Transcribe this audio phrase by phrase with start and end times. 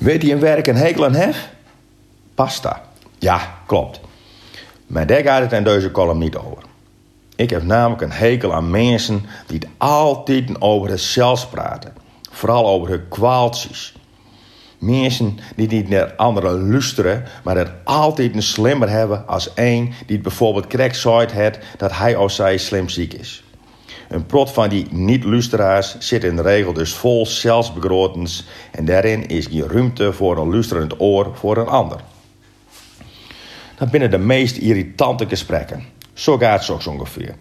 [0.00, 1.50] Weet je een werk een hekel aan heg?
[2.34, 2.82] Pasta.
[3.18, 4.00] Ja, klopt.
[4.86, 6.62] Maar daar gaat het in deze column niet over.
[7.36, 11.92] Ik heb namelijk een hekel aan mensen die het altijd over zelfs praten.
[12.30, 13.94] Vooral over hun kwaaltjes.
[14.78, 20.16] Mensen die niet naar anderen luisteren, maar het altijd een slimmer hebben als één die
[20.16, 23.44] het bijvoorbeeld correct het dat hij of zij slim ziek is.
[24.10, 29.46] Een prot van die niet-luisteraars zit in de regel dus vol zelfsbegrotens en daarin is
[29.46, 32.00] geen ruimte voor een luisterend oor voor een ander.
[33.78, 35.84] Dat binnen de meest irritante gesprekken.
[36.12, 37.34] Zo gaat het ongeveer.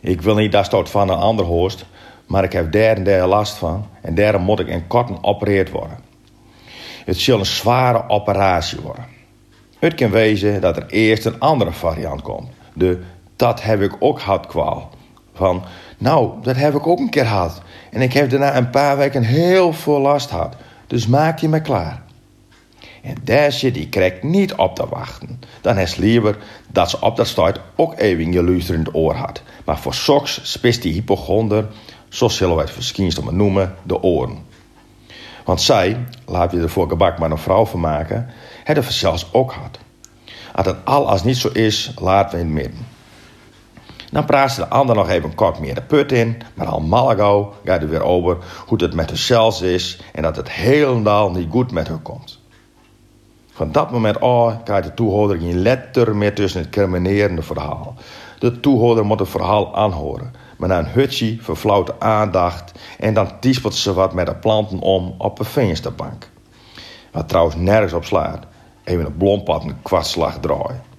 [0.00, 1.86] Ik wil niet dat het van een ander hoort,
[2.26, 5.98] maar ik heb daar en last van en daarom moet ik in korten opereerd worden.
[7.04, 9.06] Het zal een zware operatie worden.
[9.78, 12.48] Het kan wezen dat er eerst een andere variant komt.
[12.72, 13.02] De
[13.36, 14.90] dat heb ik ook gehad kwaal.
[15.40, 15.64] Van,
[15.98, 17.62] nou, dat heb ik ook een keer gehad.
[17.90, 20.56] En ik heb daarna een paar weken heel veel last gehad.
[20.86, 22.02] Dus maak je me klaar.
[23.02, 25.40] En zit die krek niet op te wachten.
[25.60, 29.42] Dan is liever dat ze op dat stuit ook even je luisterend oor had.
[29.64, 31.66] Maar voor soks spist die hypochonder,
[32.08, 34.38] zo zullen we het verschijnsel maar noemen, de oren.
[35.44, 35.96] Want zij,
[36.26, 38.30] laat je er voor gebak maar een vrouw van maken,
[38.64, 39.78] het zelfs ook had.
[40.54, 42.98] Als het al als niet zo is, laten we in het midden.
[44.10, 47.80] Dan praat de ander nog even kort meer de put in, maar al malago gaat
[47.80, 48.36] het weer over
[48.66, 52.40] hoe het met zichzelf is en dat het helemaal niet goed met haar komt.
[53.52, 57.94] Van dat moment af krijgt de toehoorder geen letter meer tussen het criminerende verhaal.
[58.38, 63.40] De toehoorder moet het verhaal aanhoren, maar na een hutje verflauwt de aandacht en dan
[63.40, 66.30] tiespelt ze wat met de planten om op een vensterbank.
[67.12, 68.46] Wat trouwens nergens op slaat.
[68.84, 70.89] Even een blompad een kwartslag draaien.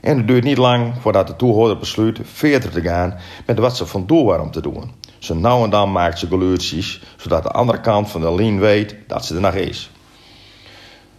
[0.00, 3.86] En het duurt niet lang voordat de toehoorder besluit verder te gaan met wat ze
[3.86, 4.90] van doel waren te doen.
[5.18, 8.94] Zo nou en dan maakt ze geluidjes, zodat de andere kant van de lijn weet
[9.06, 9.90] dat ze er nog is.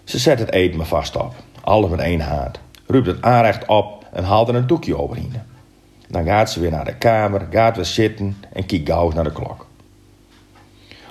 [0.04, 4.06] Ze zet het eten maar vast op, alles met één haat, ruipt het aanrecht op
[4.12, 5.34] en haalt er een doekje overheen.
[6.08, 9.32] Dan gaat ze weer naar de kamer, gaat weer zitten en kijkt gauw naar de
[9.32, 9.68] klok.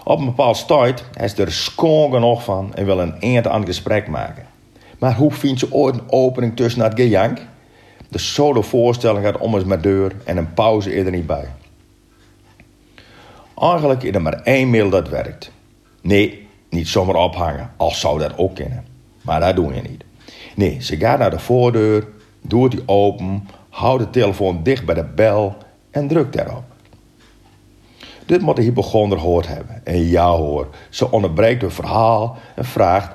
[0.05, 3.69] Op een bepaald tijd is er schoon genoeg van en wil een eind aan het
[3.69, 4.47] gesprek maken.
[4.99, 7.39] Maar hoe vindt ze ooit een opening tussen het gejank?
[8.09, 11.49] De solo voorstelling gaat om eens met deur en een pauze er niet bij.
[13.59, 15.51] Eigenlijk is er maar één middel dat werkt.
[16.01, 18.85] Nee, niet zomaar ophangen, als zou dat ook kunnen.
[19.23, 20.05] Maar dat doe je niet.
[20.57, 22.07] Nee, ze gaat naar de voordeur,
[22.41, 25.57] doet die open, houdt de telefoon dicht bij de bel
[25.91, 26.65] en drukt daarop.
[28.27, 29.81] Dit moet de hypochonder gehoord hebben.
[29.85, 33.15] En ja hoor, ze onderbreekt het verhaal en vraagt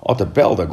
[0.00, 0.68] of de bel daar.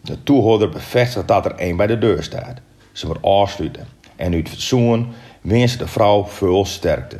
[0.00, 2.60] De toehoorder bevestigt dat er één bij de deur staat.
[2.92, 3.86] Ze wordt afsluiten.
[4.16, 5.08] En uit fatsoen
[5.40, 7.16] wenst de vrouw veel sterkte.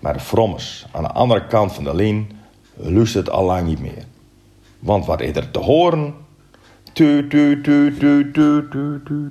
[0.00, 2.30] Maar de frommers aan de andere kant van de lijn
[2.74, 4.04] luistert al lang niet meer.
[4.78, 6.14] Want wat is er te horen?
[6.92, 9.30] Tu, tu, tu, tu, tu, tu, tu.